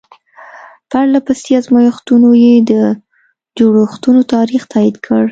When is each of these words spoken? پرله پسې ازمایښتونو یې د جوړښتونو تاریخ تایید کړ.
پرله 0.89 1.19
پسې 1.27 1.51
ازمایښتونو 1.59 2.29
یې 2.43 2.55
د 2.71 2.73
جوړښتونو 3.57 4.21
تاریخ 4.33 4.61
تایید 4.73 4.97
کړ. 5.05 5.23